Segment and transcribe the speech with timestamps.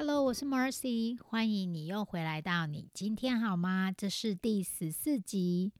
[0.00, 3.90] Hello，我是 Marcy，欢迎你又回来到你今天好吗？
[3.90, 5.72] 这是第十四集。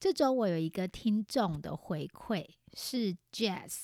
[0.00, 3.82] 这周我有一个听众的回馈是 Jazz。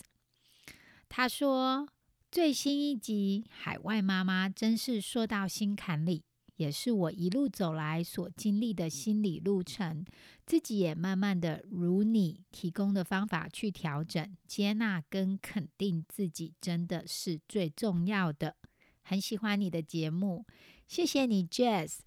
[1.11, 1.87] 他说
[2.33, 6.25] ：“最新一集《海外妈妈》真是说到心坎里，
[6.57, 10.03] 也是我一路走来所经历的心理路程。
[10.47, 18.57] 自己也慢慢的如你提供的方法去调整、接纳跟肯定自己，真的是最重要的。
[19.09, 20.45] 很喜欢你的节目，
[20.87, 22.01] 谢谢你，Jazz。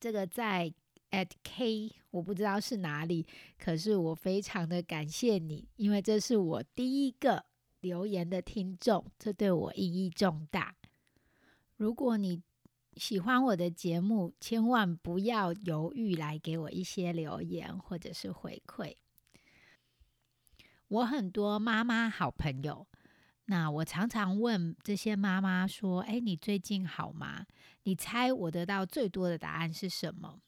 [0.00, 0.72] 这个在
[1.10, 3.26] at K 我不知道是哪里，
[3.58, 7.44] 可是我非常的感谢你，因为这是我第一个。”
[7.84, 10.74] 留言的听众，这对我意义重大。
[11.76, 12.42] 如果你
[12.96, 18.96] 喜欢我的节目，千万不要犹豫来给我一些留言或者是回馈。
[20.88, 22.86] 我很多妈妈好朋友，
[23.46, 27.46] 那我常常问这些妈妈说：“哎，你最近好吗？”
[27.84, 30.40] 你猜我得到最多的答案是什么？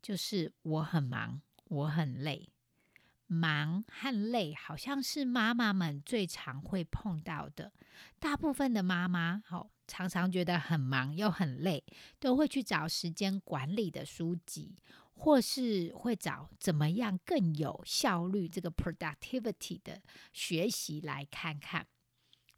[0.00, 2.48] 就是我很忙，我很累。
[3.26, 7.74] 忙和累好像是妈妈们最常会碰到的。
[8.18, 11.84] 大部分的妈妈，好常常觉得很忙又很累，
[12.18, 14.78] 都会去找时间管理的书籍，
[15.18, 20.00] 或是会找怎么样更有效率这个 productivity 的
[20.32, 21.86] 学习来看看。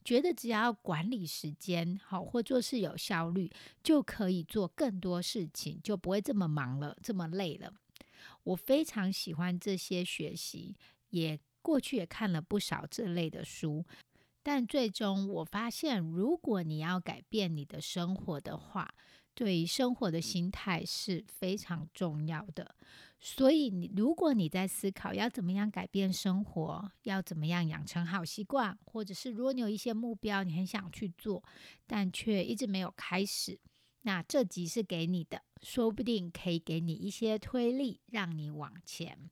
[0.05, 3.51] 觉得只要管理时间好，或做事有效率，
[3.83, 7.73] 就可以做更多事情，就不会这么忙了，这么累了。
[8.43, 10.77] 我非常喜欢这些学习，
[11.11, 13.85] 也过去也看了不少这类的书，
[14.43, 18.95] 但最终我发现，如果你要改变你的生活的话，
[19.35, 22.75] 对生活的心态是非常重要的。
[23.23, 31.45] 所以，你如果你在思考要怎么样改变生活，要怎么样养成好习惯，或者是如果你有一些目标，你很想去做，
[31.87, 33.61] 但却一直没有开始。
[34.03, 39.31] 那这集是给你的，说不定可以给你一些推力，让你往前。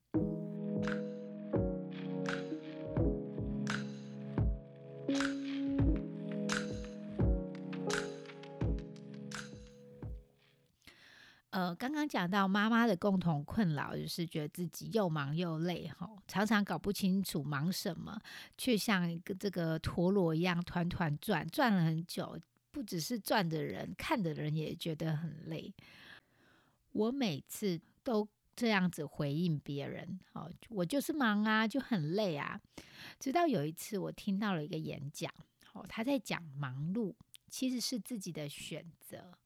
[11.59, 18.17] 呃，刚刚讲到妈妈的共同困扰，就是觉得自己又忙又累，哈，常常搞不清楚忙什么，
[18.57, 22.39] 却像一个这个陀螺一样团团转，转了很久。
[22.71, 25.75] 不只是转的人，看的人也觉得很累。
[26.93, 32.61] 我每次都这样子回应别人，哦，我就是忙啊，就很累啊。
[33.19, 35.29] 直到有一次，我听到了一个演讲，
[35.73, 37.13] 哦，他在讲忙碌
[37.49, 39.37] 其实是自己的选择。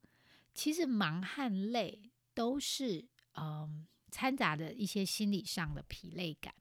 [0.55, 6.55] 其实忙和累都是嗯掺杂的一些心理上的疲累感。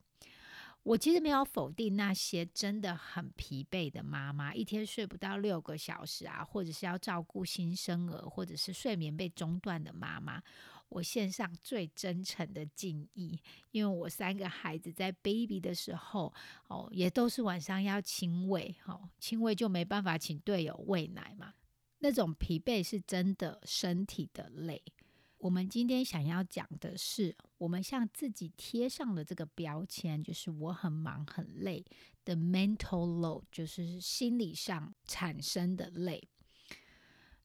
[0.84, 10.42] 我其实没有否定那些真的很疲惫的妈妈，一天睡不到六个小时啊，或者是要照顾新生儿，或者是睡眠被中断的妈妈。
[10.88, 16.34] 我献上最真诚的敬意，因为我三个孩子在 baby 的时候，
[16.66, 21.54] 哦，也都是晚上要亲喂，哦，亲喂就没办法请队友喂奶嘛，
[22.02, 24.82] 那种疲惫是真的身体的累。
[25.38, 31.84] 我们今天想要讲的是，我们向自己贴上的这个标签，就是我很忙很累
[32.24, 36.28] 的 mental load，就是心理上产生的累。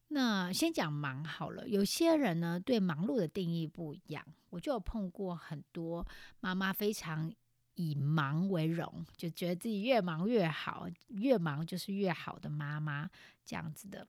[0.07, 6.07] 那先讲忙好了，有些人呢对忙碌的定义不一样，我就有碰过很多
[6.40, 7.31] 妈妈非常
[7.75, 13.09] 以忙为荣，就觉得自己越忙越好，越忙就是越好的妈妈
[13.47, 14.08] 这样子的。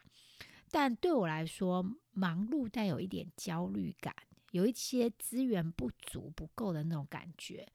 [0.71, 4.15] 但对我来说，忙碌带有一点焦虑感，
[4.51, 7.67] 有一些资源不足、不够的那种感觉。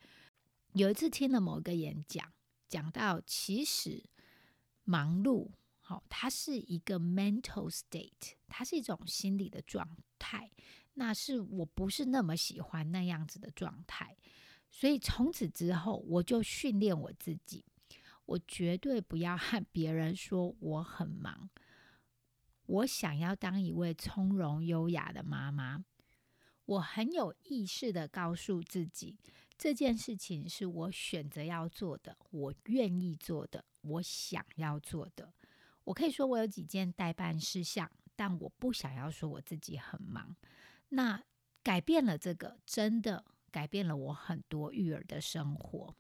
[0.74, 2.32] 有一次听了某一个演讲，
[2.70, 4.04] 讲到其实
[4.84, 10.52] 忙碌，好，它是一个 mental state，它是一种心理的状态。
[10.96, 14.16] 那是我不是那么喜欢那样子的状态，
[14.70, 17.66] 所以从此之后，我就训练我自己，
[18.26, 21.50] 我绝对不要和别人说我很忙。
[22.66, 25.84] 我想要当一位从容优雅的妈妈，
[26.66, 29.18] 我很有意识的告诉自己，
[29.58, 35.34] 这件事情是我选择要做的，我愿意做的，我想要做的。
[35.84, 40.34] 我可以说我有几件代办事项，但我不想要说我自己很忙。
[40.88, 41.22] 那
[41.62, 45.94] 改变了这个，真的改变了我很多育儿的生活。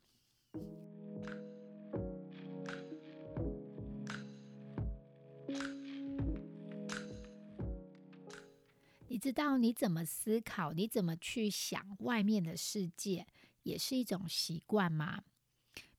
[9.23, 13.25] 知道你怎么思考，你怎么去想外面的世界，
[13.63, 15.23] 也是一种习惯吗？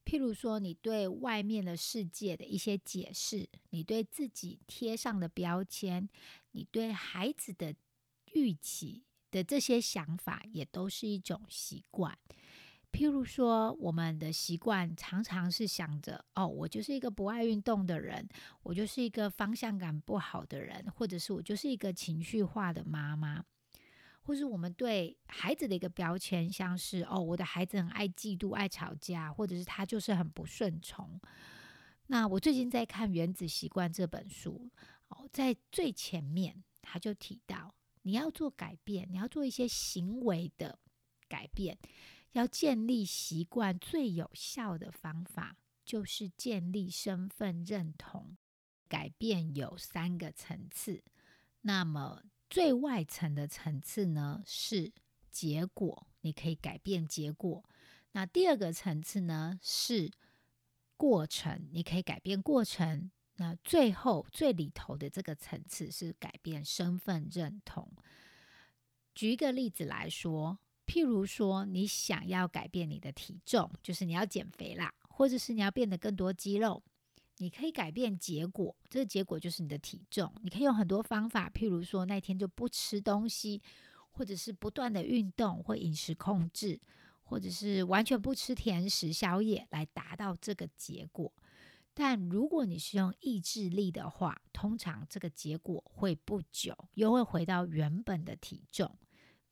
[0.05, 6.07] 譬如说，你对外面的世界的一些解释，你对自己贴上的标签，
[6.51, 7.75] 你对孩子的
[8.33, 12.15] 预期的这些想法，也都是一种习惯。
[12.95, 18.25] 譬如说，我们的习惯常常是想着：哦，我就是一个不爱运动的人，
[18.63, 23.43] 我就是一个方向感不好的人，或者是我就是一个情绪化的妈妈，
[24.21, 31.19] 或是我们对孩子的一个标签，像是哦，我的孩子很爱嫉妒、爱吵架，或者是他就是很不顺从。
[32.07, 34.69] 那我最近在看《原子习惯》这本书，
[35.09, 40.79] 哦，在最前面他就提到，你要做改变，你要做一些行为的
[41.27, 41.77] 改变。
[42.35, 45.55] 要建立习惯最有效的方法，
[45.85, 48.35] 就是建立身份认同。
[48.89, 51.01] 改变有三个层次，
[51.61, 54.91] 那么最外层的层次呢是
[55.31, 57.63] 结果，你可以改变结果。
[58.11, 60.11] 那第二个层次呢是
[60.97, 63.09] 过程，你可以改变过程。
[63.37, 67.89] 那最后最里头的这个层次是改变身份认同。
[69.13, 70.59] 举一个例子来说。
[70.85, 76.81] 譬如说，你想要改变你的体重，就是你要减肥啦，或者是你要变得更多肌肉，
[77.37, 80.31] 你可以改变结果，这个结果就是你的体重。
[80.41, 83.61] 你可以用很多方法，譬如说那天就不吃东西，
[84.11, 86.79] 或者是不断的运动或饮食控制，
[87.23, 91.33] 或者是完全不吃甜食、宵夜来达到这个结果。
[91.93, 98.97] 但如果你是用意志力的话，通常这个结果会不久又会回到原本的体重。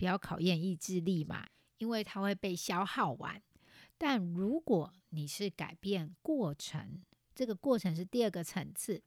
[0.04, 1.48] 比较考验意志力嘛，
[1.78, 3.42] 因为它会被消耗完。
[3.98, 7.02] 但如果你是改变过程，
[7.34, 9.02] 这个过程是第二个层次，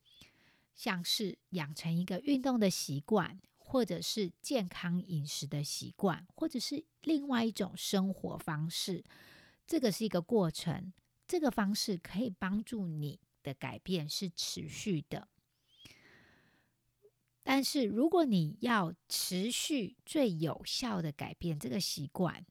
[0.74, 9.04] 像是养成一个运动的习惯，或者是健康饮食的习惯，或者是另外一种生活方式，
[9.66, 10.94] 这个是一个过程。
[11.28, 15.28] 这个方式可以帮助你的改变是持续的。
[17.48, 22.44] 但是，如果你要持续最有效的改变这个习惯，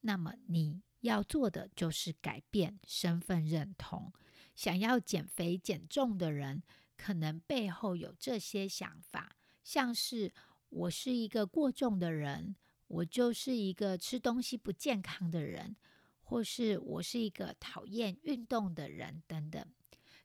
[0.00, 4.10] 那么你要做的就是改变身份认同。
[4.54, 6.62] 想要减肥减重的人，
[6.96, 10.32] 可能背后有这些想法，像是
[10.70, 12.56] 我是一个过重的人，
[12.86, 15.76] 我就是一个吃东西不健康的人，
[16.22, 19.62] 或是我是一个讨厌运动的人等等。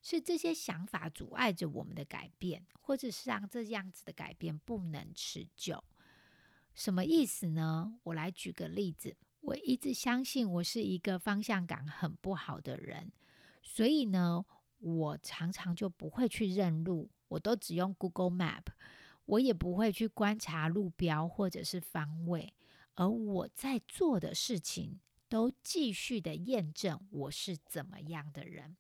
[0.04, 5.84] 是这些想法阻碍着我们的改变，或者是让这样子的改变不能持久。
[6.76, 8.00] 什么意思呢？
[8.04, 9.16] 我来举个例子。
[9.40, 13.12] 我一直相信我是一个方向感很不好的人，
[13.62, 14.46] 所以呢，
[14.80, 18.64] 我常常就不会去认路，我都只用 Google Map，
[19.26, 22.54] 我也不会去观察路标或者是方位，
[22.96, 28.78] 而我在做的事情都继续的验证我是怎么样的人。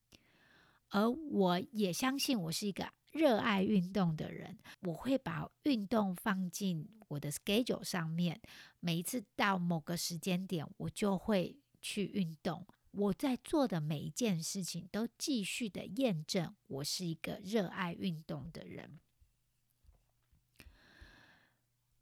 [0.93, 4.55] 而我也相信，我是一个热爱运动的人。
[4.81, 8.39] 我会把运动放进我的 schedule 上面，
[8.79, 12.67] 每一次到某个时间点，我就会去运动。
[12.91, 18.99] 我在做的每一件事情，都继续的验证我是一个热爱运动的人。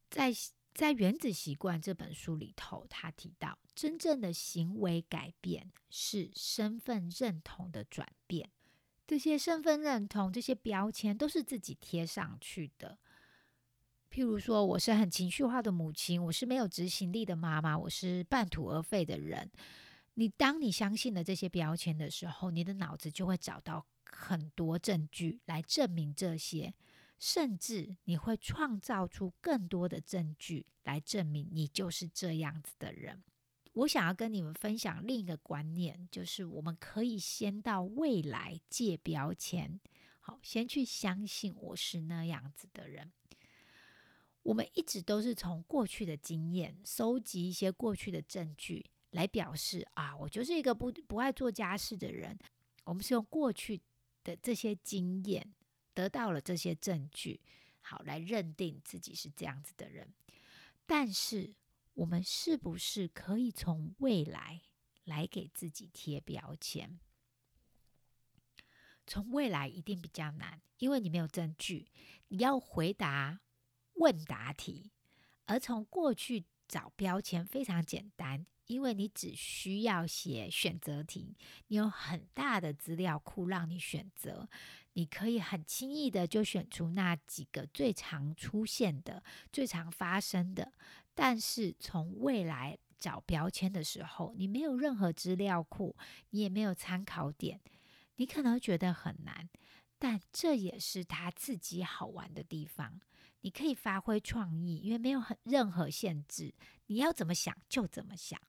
[0.10, 0.34] 在
[0.74, 8.51] 在《原子习惯》这本书里头，他提到，真正的行为改变是身份认同的转变。
[9.05, 12.98] 这些身份认同、这些标签都是自己贴上去的。
[14.10, 19.50] 譬如说，我是很情绪化的母亲，我是没有执行力的妈妈，我是半途而废的人。
[20.15, 26.74] 你当你相信了这些标签的时候，你的脑子就会找到很多证据来证明这些，
[27.17, 33.24] 甚至你会创造出更多的证据来证明你就是这样子的人。
[33.74, 39.80] 我想要跟你们分享另一个观念，就是我们可以先到未来借标签，
[40.20, 43.13] 好，先去相信我是那样子的人。
[44.44, 52.38] 我们一直都是从过去的经验收集一些过去的证据来表示啊，我就是一个不不爱做家事的人。
[52.84, 53.80] 我们是用过去
[54.25, 55.54] 的这些经验
[55.94, 57.40] 得到了这些证据，
[57.80, 60.13] 好来认定自己是这样子的人，
[60.86, 61.54] 但是。
[61.94, 64.62] 我们是不是可以从未来
[65.04, 67.00] 来给自己贴标签？
[69.06, 71.92] 从未来一定比较难，因为你没有证据。
[72.30, 73.42] 你要回答
[73.96, 74.92] 问答题，
[75.46, 81.36] 而从过去找标签非常简单，因为你只需要写选择题，
[81.68, 84.48] 你有很大的资料库让你选择，
[84.94, 89.22] 你可以很轻易的就选出那几个最常出现的、
[89.52, 90.72] 最常发生的。
[91.24, 95.96] 但是从未来找标签的时候，你没有任何资料库，
[96.32, 97.62] 你也没有参考点，
[98.16, 99.48] 你可能觉得很难。
[100.00, 103.00] 但这也是他自己好玩的地方，
[103.42, 106.56] 你可以发挥创意，因为没有很任何限制，
[106.88, 108.42] 你要怎么想就怎么想。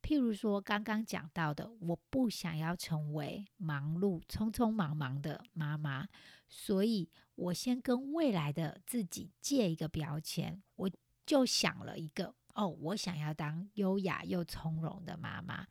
[0.00, 6.08] 譬如说刚刚讲到的，我不想要成为忙碌、匆匆忙忙的妈妈，
[6.48, 10.90] 所以我先跟未来的自己借一个标签，我
[11.26, 15.66] 就想了一个哦，我想要当优雅又从容的妈妈。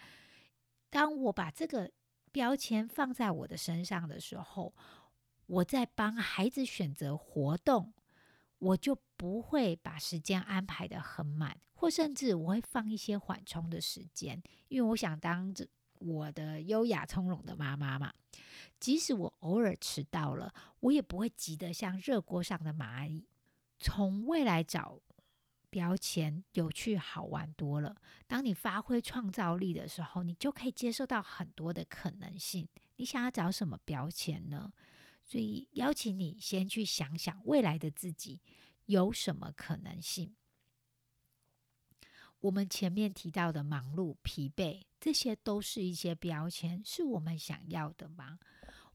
[0.90, 1.92] 当我把这个
[2.32, 4.76] 标签放在我的身上的时候，
[5.48, 7.94] 我在帮孩子选择活动，
[8.60, 15.68] 我就不会把时间安排的很满，或甚至我会放一些缓冲的时间，因为我想当着
[16.00, 18.14] 我的优雅从容的妈妈嘛。
[18.80, 23.26] 即使我偶尔迟到了，我也不会急得像热锅上的蚂蚁。
[23.78, 25.02] 从未来找
[25.76, 27.98] 标签，有趣好玩多了。
[28.28, 32.66] 当你发挥创造力的时候，你就可以接受到很多的可能性。
[32.96, 34.72] 你想要找什么标签呢？
[35.22, 38.40] 所以邀请你先去想想未来的自己
[38.86, 40.34] 有什么可能性。
[42.40, 48.40] 我们前面提到的忙碌、疲惫，这些都是一些标签，是我们想要的吗？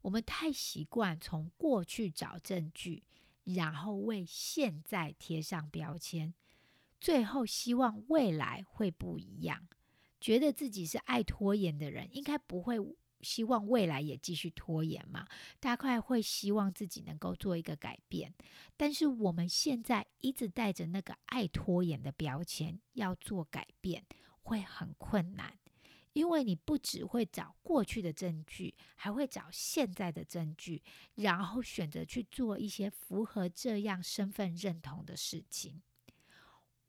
[0.00, 3.04] 我们太习惯从过去找证据，
[3.44, 6.32] 然后为现在贴上标签，
[7.00, 9.66] 最后希望未来会不一样，
[10.20, 12.76] 觉得自己是爱拖延的人，应该不会。
[13.22, 15.28] 希望未来也继续拖延嘛？
[15.58, 18.32] 大概会希望自己能够做一个改变，
[18.78, 24.06] 但是我们现在一直带着那个爱拖延的标签，要做改变
[24.40, 25.58] 会很困难，
[26.14, 30.82] 因为你不只会找过去的证据，还会找现在的证据，
[31.16, 35.82] 然后选择去做一些符合这样身份认同的事情。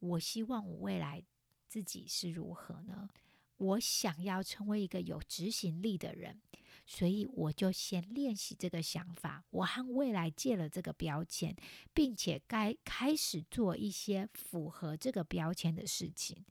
[0.01, 1.23] 我希望我未来
[1.67, 3.09] 自己是如何呢？
[3.57, 6.41] 我想要成为一个有执行力的人，
[6.87, 9.43] 所以我就先练习这个想法。
[9.51, 11.55] 我和未来借了这个标签，
[11.93, 16.43] 并且该开始做一些符合这个标签的事情。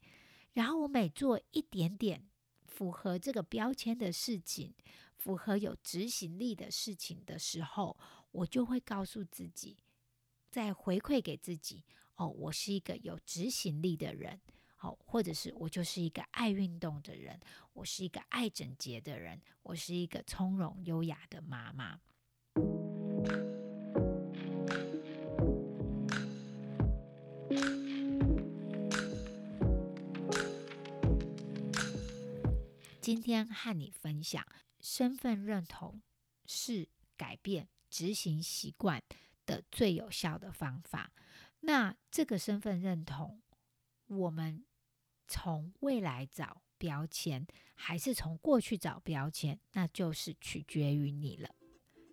[0.52, 2.28] 然后我每做一点点
[2.64, 4.73] 符合这个标签的事情，
[5.16, 7.97] 符合有执行力的事情的时候，
[8.30, 9.76] 我就会告诉自己，
[10.49, 11.85] 再回馈给自己：
[12.21, 14.39] 哦，我是一个有执行力的人。
[14.77, 17.41] 好，或者是我就是一个爱运动的人，
[17.73, 21.99] 我是一个爱整洁的人，我是一个从容优雅的妈妈。
[33.00, 34.47] 今天和你分享，
[34.79, 36.03] 身份认同
[36.45, 36.87] 是
[37.17, 39.03] 改变执行习惯
[39.47, 41.12] 的最有效的方法。
[41.61, 43.40] 那这个身份认同，
[44.07, 44.64] 我们。
[45.33, 51.49] 从未来找标签，还是从过去找标签，那就是取决于你了。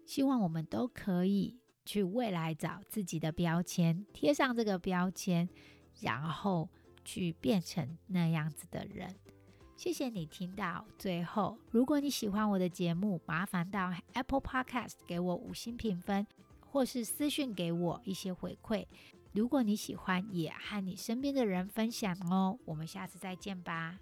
[0.06, 5.50] 希望我们都可以去未来找自己的标签，贴上这个标签，
[6.00, 6.70] 然后
[7.04, 9.16] 去变成那样子的人。
[9.76, 11.58] 谢谢你听到最后。
[11.72, 16.28] 如果你喜欢我的节目，麻烦到 Apple Podcast 给我五星评分，
[16.60, 18.86] 或是私讯给我一些回馈。
[19.38, 22.58] 如果你喜欢，也和你身边的人分享哦。
[22.66, 24.00] 我们下次再见吧。